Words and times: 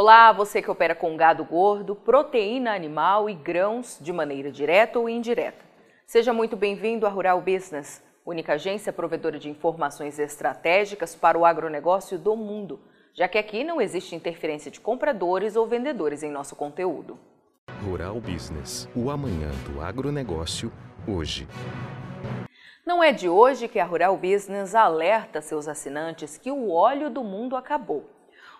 Olá, 0.00 0.30
você 0.30 0.62
que 0.62 0.70
opera 0.70 0.94
com 0.94 1.16
gado 1.16 1.44
gordo, 1.44 1.96
proteína 1.96 2.72
animal 2.72 3.28
e 3.28 3.34
grãos 3.34 3.98
de 4.00 4.12
maneira 4.12 4.48
direta 4.48 4.96
ou 4.96 5.08
indireta. 5.08 5.64
Seja 6.06 6.32
muito 6.32 6.56
bem-vindo 6.56 7.04
à 7.04 7.08
Rural 7.08 7.40
Business, 7.40 8.00
única 8.24 8.52
agência 8.52 8.92
provedora 8.92 9.40
de 9.40 9.50
informações 9.50 10.20
estratégicas 10.20 11.16
para 11.16 11.36
o 11.36 11.44
agronegócio 11.44 12.16
do 12.16 12.36
mundo, 12.36 12.78
já 13.12 13.26
que 13.26 13.38
aqui 13.38 13.64
não 13.64 13.80
existe 13.80 14.14
interferência 14.14 14.70
de 14.70 14.78
compradores 14.78 15.56
ou 15.56 15.66
vendedores 15.66 16.22
em 16.22 16.30
nosso 16.30 16.54
conteúdo. 16.54 17.18
Rural 17.84 18.20
Business, 18.20 18.88
o 18.94 19.10
amanhã 19.10 19.50
do 19.68 19.80
agronegócio, 19.80 20.72
hoje. 21.08 21.48
Não 22.86 23.02
é 23.02 23.10
de 23.10 23.28
hoje 23.28 23.66
que 23.66 23.80
a 23.80 23.84
Rural 23.84 24.16
Business 24.16 24.76
alerta 24.76 25.42
seus 25.42 25.66
assinantes 25.66 26.38
que 26.38 26.52
o 26.52 26.70
óleo 26.70 27.10
do 27.10 27.24
mundo 27.24 27.56
acabou. 27.56 28.08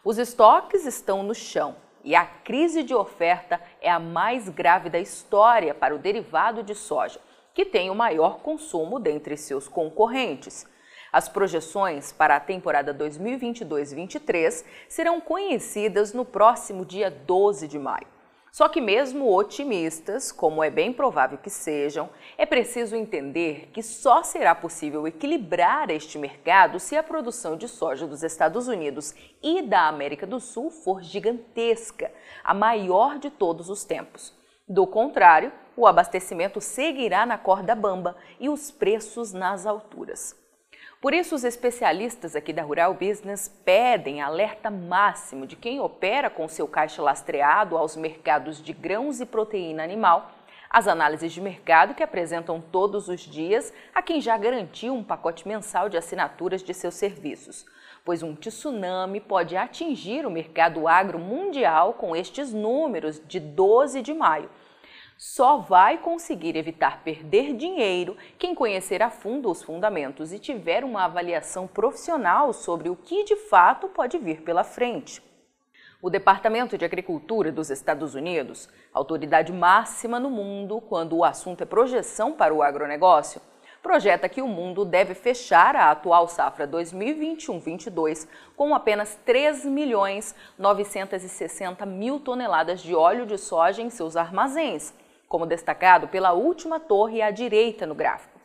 Os 0.08 0.16
estoques 0.16 0.86
estão 0.86 1.22
no 1.22 1.34
chão 1.34 1.76
e 2.02 2.14
a 2.14 2.24
crise 2.24 2.82
de 2.82 2.94
oferta 2.94 3.60
é 3.78 3.90
a 3.90 4.00
mais 4.00 4.48
grave 4.48 4.88
da 4.88 4.98
história 4.98 5.74
para 5.74 5.94
o 5.94 5.98
derivado 5.98 6.62
de 6.62 6.74
soja, 6.74 7.20
que 7.52 7.66
tem 7.66 7.90
o 7.90 7.94
maior 7.94 8.38
consumo 8.38 8.98
dentre 8.98 9.36
seus 9.36 9.68
concorrentes. 9.68 10.66
As 11.12 11.28
projeções 11.28 12.10
para 12.10 12.36
a 12.36 12.40
temporada 12.40 12.94
2022-23 12.94 14.64
serão 14.88 15.20
conhecidas 15.20 16.14
no 16.14 16.24
próximo 16.24 16.86
dia 16.86 17.10
12 17.10 17.68
de 17.68 17.78
maio. 17.78 18.06
Só 18.58 18.68
que, 18.68 18.80
mesmo 18.80 19.32
otimistas, 19.32 20.32
como 20.32 20.64
é 20.64 20.68
bem 20.68 20.92
provável 20.92 21.38
que 21.38 21.48
sejam, 21.48 22.10
é 22.36 22.44
preciso 22.44 22.96
entender 22.96 23.70
que 23.72 23.84
só 23.84 24.24
será 24.24 24.52
possível 24.52 25.06
equilibrar 25.06 25.90
este 25.90 26.18
mercado 26.18 26.80
se 26.80 26.96
a 26.96 27.02
produção 27.04 27.56
de 27.56 27.68
soja 27.68 28.04
dos 28.04 28.24
Estados 28.24 28.66
Unidos 28.66 29.14
e 29.40 29.62
da 29.62 29.86
América 29.86 30.26
do 30.26 30.40
Sul 30.40 30.72
for 30.72 31.04
gigantesca, 31.04 32.10
a 32.42 32.52
maior 32.52 33.20
de 33.20 33.30
todos 33.30 33.70
os 33.70 33.84
tempos. 33.84 34.34
Do 34.68 34.88
contrário, 34.88 35.52
o 35.76 35.86
abastecimento 35.86 36.60
seguirá 36.60 37.24
na 37.24 37.38
corda 37.38 37.76
bamba 37.76 38.16
e 38.40 38.48
os 38.48 38.72
preços 38.72 39.32
nas 39.32 39.66
alturas. 39.66 40.34
Por 41.00 41.14
isso, 41.14 41.36
os 41.36 41.44
especialistas 41.44 42.34
aqui 42.34 42.52
da 42.52 42.64
Rural 42.64 42.92
Business 42.92 43.48
pedem 43.64 44.20
alerta 44.20 44.68
máximo 44.68 45.46
de 45.46 45.54
quem 45.54 45.78
opera 45.78 46.28
com 46.28 46.48
seu 46.48 46.66
caixa 46.66 47.00
lastreado 47.00 47.76
aos 47.76 47.94
mercados 47.94 48.60
de 48.60 48.72
grãos 48.72 49.20
e 49.20 49.26
proteína 49.26 49.84
animal, 49.84 50.32
as 50.68 50.88
análises 50.88 51.32
de 51.32 51.40
mercado 51.40 51.94
que 51.94 52.02
apresentam 52.02 52.60
todos 52.60 53.08
os 53.08 53.20
dias 53.20 53.72
a 53.94 54.02
quem 54.02 54.20
já 54.20 54.36
garantiu 54.36 54.92
um 54.92 55.04
pacote 55.04 55.46
mensal 55.46 55.88
de 55.88 55.96
assinaturas 55.96 56.64
de 56.64 56.74
seus 56.74 56.94
serviços, 56.94 57.64
pois 58.04 58.24
um 58.24 58.34
tsunami 58.34 59.20
pode 59.20 59.56
atingir 59.56 60.26
o 60.26 60.30
mercado 60.30 60.88
agro 60.88 61.20
mundial 61.20 61.94
com 61.94 62.16
estes 62.16 62.52
números 62.52 63.22
de 63.24 63.38
12 63.38 64.02
de 64.02 64.12
maio 64.12 64.50
só 65.18 65.56
vai 65.58 65.98
conseguir 65.98 66.56
evitar 66.56 67.02
perder 67.02 67.52
dinheiro 67.52 68.16
quem 68.38 68.54
conhecer 68.54 69.02
a 69.02 69.10
fundo 69.10 69.50
os 69.50 69.64
fundamentos 69.64 70.32
e 70.32 70.38
tiver 70.38 70.84
uma 70.84 71.04
avaliação 71.04 71.66
profissional 71.66 72.52
sobre 72.52 72.88
o 72.88 72.94
que 72.94 73.24
de 73.24 73.34
fato 73.34 73.88
pode 73.88 74.16
vir 74.16 74.42
pela 74.42 74.62
frente. 74.62 75.20
O 76.00 76.08
Departamento 76.08 76.78
de 76.78 76.84
Agricultura 76.84 77.50
dos 77.50 77.68
Estados 77.68 78.14
Unidos, 78.14 78.68
autoridade 78.94 79.52
máxima 79.52 80.20
no 80.20 80.30
mundo 80.30 80.80
quando 80.80 81.16
o 81.16 81.24
assunto 81.24 81.62
é 81.62 81.66
projeção 81.66 82.32
para 82.32 82.54
o 82.54 82.62
agronegócio, 82.62 83.42
projeta 83.82 84.28
que 84.28 84.40
o 84.40 84.46
mundo 84.46 84.84
deve 84.84 85.14
fechar 85.14 85.74
a 85.74 85.90
atual 85.90 86.28
safra 86.28 86.68
2021-22 86.68 88.28
com 88.56 88.72
apenas 88.72 89.18
3 89.24 89.64
milhões 89.64 90.34
960 90.56 91.84
mil 91.86 92.20
toneladas 92.20 92.80
de 92.80 92.94
óleo 92.94 93.26
de 93.26 93.36
soja 93.36 93.82
em 93.82 93.90
seus 93.90 94.14
armazéns, 94.14 94.94
como 95.28 95.46
destacado 95.46 96.08
pela 96.08 96.32
última 96.32 96.80
torre 96.80 97.20
à 97.20 97.30
direita 97.30 97.86
no 97.86 97.94
gráfico. 97.94 98.38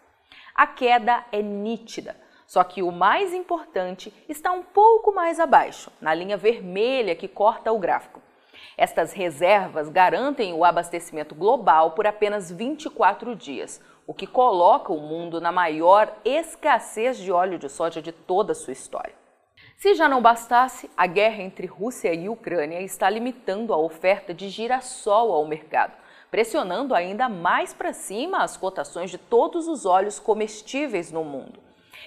A 0.54 0.68
queda 0.68 1.26
é 1.32 1.42
nítida, 1.42 2.16
só 2.46 2.64
que 2.64 2.84
o 2.84 2.92
mais 2.92 3.34
importante 3.34 4.14
está 4.28 4.52
um 4.52 4.62
pouco 4.62 5.14
mais 5.14 5.40
abaixo, 5.40 5.92
na 6.00 6.14
linha 6.14 6.38
vermelha 6.38 7.16
que 7.16 7.28
corta 7.28 7.72
o 7.72 7.80
gráfico. 7.80 8.22
Estas 8.78 9.14
reservas 9.14 9.90
garantem 9.90 10.54
o 10.54 10.66
abastecimento 10.66 11.34
global 11.34 11.92
por 11.92 12.06
apenas 12.06 12.52
24 12.52 13.36
dias, 13.36 13.82
o 14.06 14.14
que 14.14 14.28
coloca 14.28 14.92
o 14.92 15.00
mundo 15.00 15.40
na 15.40 15.52
maior 15.52 16.14
escassez 16.26 17.18
de 17.18 17.32
óleo 17.32 17.58
de 17.58 17.70
soja 17.70 18.02
de 18.02 18.12
toda 18.12 18.52
a 18.52 18.56
sua 18.56 18.74
história. 18.74 19.16
Se 19.78 19.96
já 19.96 20.08
não 20.08 20.22
bastasse, 20.22 20.90
a 20.96 21.06
guerra 21.06 21.42
entre 21.42 21.68
Rússia 21.68 22.14
e 22.14 22.30
Ucrânia 22.30 22.82
está 22.82 23.10
limitando 23.10 23.74
a 23.74 23.78
oferta 23.78 24.34
de 24.34 24.50
girassol 24.50 25.32
ao 25.32 25.46
mercado, 25.46 25.94
pressionando 26.34 26.96
ainda 26.96 27.30
mais 27.30 27.76
para 27.76 27.94
cima 27.94 28.42
as 28.42 28.58
cotações 28.58 29.12
de 29.12 29.20
todos 29.20 29.68
os 29.68 29.86
óleos 29.86 30.18
comestíveis 30.18 31.12
no 31.12 31.24
mundo. 31.24 31.60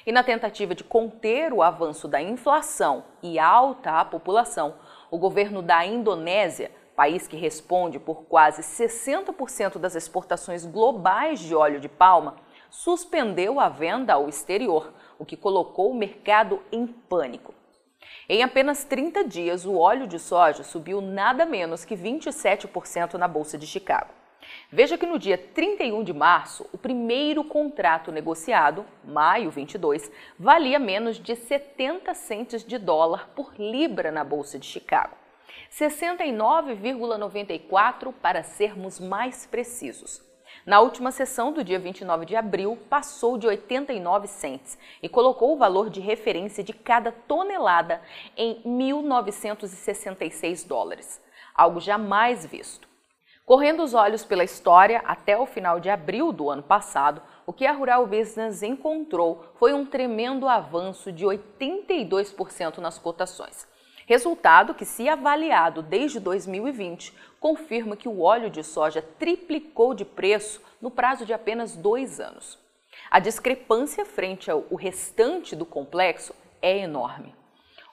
E 0.05 0.11
na 0.11 0.25
tentativa 0.25 0.75
de 0.75 0.83
conter 0.83 1.53
o 1.53 1.63
avanço 1.63 2.09
da 2.09 2.21
inflação 2.21 3.05
e 3.23 3.39
alta 3.39 4.01
a 4.01 4.05
população, 4.05 4.75
o 5.13 5.17
governo 5.17 5.63
da 5.63 5.87
Indonésia, 5.87 6.73
país 6.97 7.29
que 7.29 7.37
responde 7.37 8.01
por 8.01 8.25
quase 8.25 8.63
60% 8.63 9.79
das 9.79 9.95
exportações 9.95 10.67
globais 10.67 11.39
de 11.39 11.55
óleo 11.55 11.79
de 11.79 11.89
palma, 11.89 12.35
suspendeu 12.69 13.61
a 13.61 13.69
venda 13.69 14.15
ao 14.15 14.29
exterior, 14.29 14.93
o 15.21 15.25
que 15.25 15.37
colocou 15.37 15.93
o 15.93 15.95
mercado 15.95 16.61
em 16.73 16.85
pânico. 16.85 17.55
Em 18.29 18.43
apenas 18.43 18.83
30 18.83 19.23
dias, 19.23 19.65
o 19.65 19.77
óleo 19.77 20.09
de 20.09 20.19
soja 20.19 20.65
subiu 20.65 21.01
nada 21.01 21.47
menos 21.47 21.85
que 21.85 21.95
27% 21.95 23.15
na 23.15 23.29
Bolsa 23.29 23.57
de 23.57 23.69
Chicago. 23.69 24.16
Veja 24.71 24.99
que 24.99 25.07
no 25.07 25.19
dia 25.19 25.39
31 25.39 26.05
de 26.05 26.13
março, 26.13 26.69
o 26.73 26.79
primeiro 26.79 27.45
contrato 27.45 28.11
negociado, 28.11 28.85
maio 29.05 29.51
22, 29.51 30.11
valia 30.39 30.79
menos 30.79 31.19
de 31.19 31.37
70 31.37 32.15
centes 32.15 32.65
de 32.65 32.79
dólar 32.79 33.29
por 33.35 33.55
libra 33.59 34.11
na 34.11 34.25
Bolsa 34.25 34.59
de 34.59 34.65
Chicago. 34.67 35.15
69,94 35.71 38.13
para 38.21 38.43
sermos 38.43 38.99
mais 38.99 39.47
precisos. 39.47 40.27
Na 40.65 40.81
última 40.81 41.13
sessão 41.13 41.53
do 41.53 41.63
dia 41.63 41.79
29 41.79 42.27
de 42.27 42.35
abril, 42.35 42.77
passou 42.89 43.39
de 43.39 43.47
89 43.47 44.27
cents 44.27 44.77
e 45.03 45.09
colocou 45.09 45.55
o 45.55 45.59
valor 45.59 45.91
de 45.91 46.01
referência 46.01 46.65
de 46.65 46.73
cada 46.73 47.13
tonelada 47.13 48.01
em 48.37 48.63
1.966 48.63 50.67
dólares, 50.67 51.23
algo 51.55 51.79
jamais 51.81 52.47
visto. 52.47 52.89
Correndo 53.47 53.85
os 53.85 53.95
olhos 53.95 54.25
pela 54.25 54.43
história, 54.43 55.01
até 55.07 55.39
o 55.39 55.47
final 55.47 55.79
de 55.79 55.89
abril 55.89 56.33
do 56.33 56.51
ano 56.51 56.65
passado, 56.65 57.23
o 57.47 57.53
que 57.53 57.65
a 57.65 57.71
Rural 57.71 58.05
Business 58.05 58.61
encontrou 58.61 59.45
foi 59.55 59.73
um 59.73 59.87
tremendo 59.87 60.49
avanço 60.49 61.13
de 61.13 61.25
82% 61.25 62.79
nas 62.79 62.99
cotações. 62.99 63.65
Resultado 64.05 64.75
que, 64.75 64.85
se 64.85 65.09
avaliado 65.09 65.81
desde 65.81 66.19
2020, 66.19 67.15
confirma 67.39 67.97
que 67.97 68.09
o 68.09 68.21
óleo 68.21 68.51
de 68.51 68.65
soja 68.65 69.01
triplicou 69.01 69.95
de 69.95 70.05
preço 70.05 70.61
no 70.83 70.91
prazo 70.91 71.25
de 71.25 71.33
apenas 71.33 71.77
dois 71.77 72.19
anos. 72.19 72.59
A 73.09 73.21
discrepância 73.21 74.05
frente 74.05 74.51
ao 74.51 74.65
restante 74.75 75.55
do 75.55 75.65
complexo 75.65 76.35
é 76.61 76.79
enorme. 76.79 77.33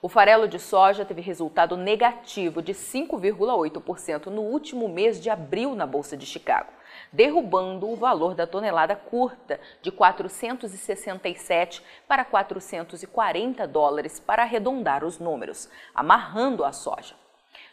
O 0.04 0.08
farelo 0.10 0.46
de 0.46 0.58
soja 0.58 1.02
teve 1.02 1.22
resultado 1.22 1.78
negativo 1.78 2.60
de 2.60 2.74
5,8% 2.74 4.26
no 4.26 4.42
último 4.42 4.86
mês 4.86 5.18
de 5.18 5.30
abril 5.30 5.74
na 5.74 5.86
Bolsa 5.86 6.14
de 6.14 6.26
Chicago, 6.26 6.70
derrubando 7.10 7.88
o 7.88 7.96
valor 7.96 8.34
da 8.34 8.46
tonelada 8.46 8.94
curta 8.94 9.58
de 9.80 9.90
467 9.90 11.82
para 12.06 12.22
440 12.22 13.66
dólares 13.66 14.20
para 14.20 14.42
arredondar 14.42 15.06
os 15.06 15.18
números, 15.18 15.70
amarrando 15.94 16.66
a 16.66 16.72
soja. 16.72 17.14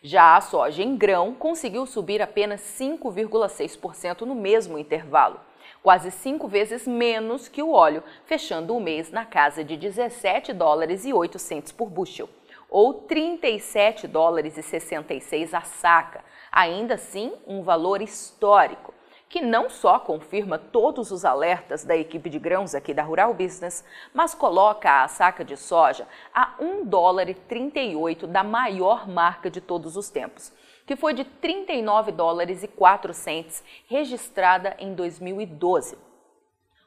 Já 0.02 0.38
a 0.38 0.40
soja 0.40 0.82
em 0.82 0.96
grão 0.96 1.34
conseguiu 1.34 1.86
subir 1.86 2.22
apenas 2.22 2.62
5,6% 2.62 4.22
no 4.22 4.36
mesmo 4.36 4.80
intervalo, 4.80 5.38
quase 5.82 6.12
cinco 6.12 6.48
vezes 6.48 6.88
menos 6.88 7.48
que 7.48 7.64
o 7.64 7.72
óleo, 7.72 8.04
fechando 8.26 8.76
o 8.76 8.80
mês 8.82 9.12
na 9.12 9.26
casa 9.26 9.64
de 9.64 9.76
17 9.76 10.54
dólares 10.54 11.06
e 11.06 11.14
8 11.14 11.40
centos 11.40 11.72
por 11.72 11.90
bushel, 11.90 12.30
ou 12.70 12.94
37 12.94 14.08
dólares 14.08 14.58
e 14.58 14.64
66 14.64 15.54
a 15.54 15.62
saca, 15.62 16.24
ainda 16.52 16.96
assim 16.96 17.34
um 17.46 17.64
valor 17.64 18.02
histórico 18.02 18.94
que 19.32 19.42
não 19.42 19.70
só 19.70 19.98
confirma 19.98 20.58
todos 20.58 21.10
os 21.10 21.24
alertas 21.24 21.86
da 21.86 21.96
equipe 21.96 22.30
de 22.30 22.38
grãos 22.38 22.76
aqui 22.76 22.94
da 22.94 23.02
Rural 23.02 23.34
Business, 23.34 23.82
mas 24.14 24.36
coloca 24.36 25.04
a 25.04 25.08
saca 25.08 25.46
de 25.46 25.56
soja 25.56 26.06
a 26.34 26.54
1 26.60 26.86
dólar 26.86 27.30
e 27.30 27.34
38 27.34 28.28
da 28.28 28.44
maior 28.44 29.08
marca 29.08 29.50
de 29.50 29.62
todos 29.62 29.96
os 29.96 30.10
tempos, 30.10 30.52
que 30.92 30.96
foi 30.98 31.14
de 31.14 31.24
39 31.24 32.12
dólares 32.12 32.64
e 32.64 32.68
4 32.68 33.14
centes, 33.14 33.64
registrada 33.88 34.76
em 34.78 34.94
2012. 34.94 35.98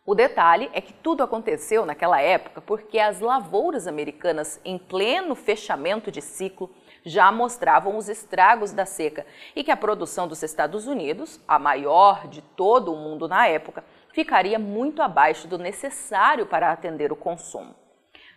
O 0.05 0.15
detalhe 0.15 0.69
é 0.75 0.81
que 0.83 0.93
tudo 0.93 1.23
aconteceu 1.23 1.87
naquela 1.87 2.21
época 2.21 2.61
porque 2.61 2.99
as 2.99 3.21
lavouras 3.21 3.87
americanas, 3.87 4.61
em 4.63 4.77
pleno 4.77 5.35
fechamento 5.35 6.13
de 6.13 6.21
ciclo, 6.21 6.71
já 7.03 7.33
mostravam 7.33 7.97
os 7.97 8.11
estragos 8.11 8.73
da 8.73 8.85
seca 8.85 9.25
e 9.57 9.65
que 9.65 9.71
a 9.71 9.77
produção 9.77 10.29
dos 10.29 10.43
Estados 10.43 10.87
Unidos, 10.87 11.41
a 11.49 11.59
maior 11.59 12.29
de 12.29 12.43
todo 12.43 12.93
o 12.93 12.99
mundo 12.99 13.27
na 13.27 13.49
época, 13.49 13.83
ficaria 14.13 14.59
muito 14.59 15.01
abaixo 15.01 15.49
do 15.49 15.57
necessário 15.57 16.45
para 16.45 16.71
atender 16.71 17.11
o 17.11 17.17
consumo. 17.17 17.75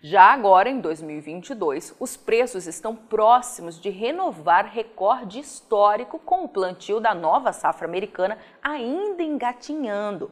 Já 0.01 0.31
agora, 0.31 0.69
em 0.69 0.79
2022, 0.79 1.95
os 1.99 2.15
preços 2.15 2.67
estão 2.67 2.95
próximos 2.95 3.81
de 3.81 3.89
renovar 3.89 4.67
recorde 4.67 5.39
histórico 5.39 6.19
com 6.19 6.43
o 6.43 6.47
plantio 6.47 6.99
da 6.99 7.15
nova 7.15 7.51
safra 7.51 7.87
americana 7.87 8.37
ainda 8.61 9.23
engatinhando. 9.23 10.29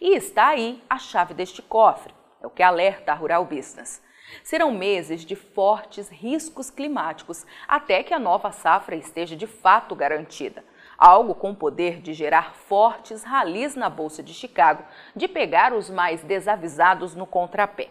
E 0.00 0.16
está 0.16 0.48
aí 0.48 0.82
a 0.88 0.98
chave 0.98 1.34
deste 1.34 1.60
cofre, 1.60 2.14
é 2.42 2.46
o 2.46 2.50
que 2.50 2.62
alerta 2.62 3.12
a 3.12 3.14
Rural 3.14 3.44
Business. 3.44 4.02
Serão 4.42 4.72
meses 4.72 5.26
de 5.26 5.36
fortes 5.36 6.08
riscos 6.08 6.70
climáticos 6.70 7.44
até 7.68 8.02
que 8.02 8.14
a 8.14 8.18
nova 8.18 8.50
safra 8.50 8.96
esteja 8.96 9.36
de 9.36 9.46
fato 9.46 9.94
garantida. 9.94 10.64
Algo 10.96 11.34
com 11.34 11.50
o 11.50 11.56
poder 11.56 12.00
de 12.00 12.14
gerar 12.14 12.54
fortes 12.54 13.24
ralis 13.24 13.74
na 13.74 13.90
Bolsa 13.90 14.22
de 14.22 14.32
Chicago, 14.32 14.84
de 15.14 15.28
pegar 15.28 15.74
os 15.74 15.90
mais 15.90 16.22
desavisados 16.22 17.14
no 17.14 17.26
contrapé. 17.26 17.90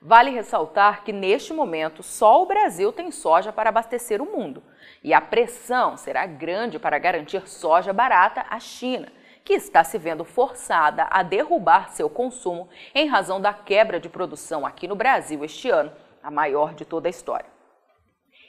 Vale 0.00 0.30
ressaltar 0.30 1.02
que 1.02 1.12
neste 1.12 1.52
momento 1.52 2.02
só 2.02 2.42
o 2.42 2.46
Brasil 2.46 2.92
tem 2.92 3.10
soja 3.10 3.52
para 3.52 3.68
abastecer 3.68 4.22
o 4.22 4.26
mundo. 4.26 4.62
E 5.02 5.12
a 5.12 5.20
pressão 5.20 5.96
será 5.96 6.24
grande 6.24 6.78
para 6.78 6.98
garantir 6.98 7.48
soja 7.48 7.92
barata 7.92 8.46
à 8.48 8.60
China 8.60 9.12
que 9.48 9.54
está 9.54 9.82
se 9.82 9.96
vendo 9.96 10.26
forçada 10.26 11.06
a 11.10 11.22
derrubar 11.22 11.88
seu 11.88 12.10
consumo 12.10 12.68
em 12.94 13.08
razão 13.08 13.40
da 13.40 13.54
quebra 13.54 13.98
de 13.98 14.06
produção 14.06 14.66
aqui 14.66 14.86
no 14.86 14.94
Brasil 14.94 15.42
este 15.42 15.70
ano, 15.70 15.90
a 16.22 16.30
maior 16.30 16.74
de 16.74 16.84
toda 16.84 17.08
a 17.08 17.10
história. 17.10 17.57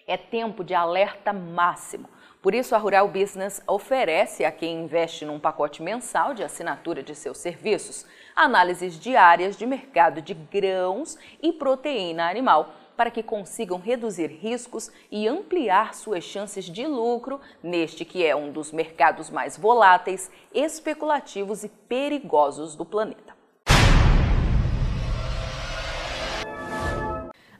É 0.09 0.17
tempo 0.17 0.63
de 0.63 0.73
alerta 0.73 1.31
máximo. 1.31 2.09
Por 2.41 2.55
isso, 2.55 2.73
a 2.73 2.79
Rural 2.79 3.07
Business 3.07 3.61
oferece 3.67 4.43
a 4.43 4.51
quem 4.51 4.81
investe 4.81 5.23
num 5.23 5.39
pacote 5.39 5.83
mensal 5.83 6.33
de 6.33 6.43
assinatura 6.43 7.03
de 7.03 7.13
seus 7.13 7.37
serviços 7.37 8.07
análises 8.35 8.99
diárias 8.99 9.55
de 9.55 9.67
mercado 9.67 10.19
de 10.19 10.33
grãos 10.33 11.15
e 11.43 11.53
proteína 11.53 12.27
animal 12.27 12.73
para 12.97 13.11
que 13.11 13.21
consigam 13.21 13.77
reduzir 13.77 14.31
riscos 14.31 14.91
e 15.11 15.27
ampliar 15.27 15.93
suas 15.93 16.23
chances 16.23 16.65
de 16.65 16.87
lucro 16.87 17.39
neste 17.61 18.03
que 18.03 18.25
é 18.25 18.35
um 18.35 18.51
dos 18.51 18.71
mercados 18.71 19.29
mais 19.29 19.57
voláteis, 19.57 20.31
especulativos 20.51 21.63
e 21.63 21.69
perigosos 21.69 22.75
do 22.75 22.83
planeta. 22.83 23.38